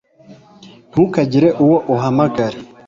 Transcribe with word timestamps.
ntukagire 0.89 1.49
uwo 1.63 1.77
uhamagara 1.93 2.57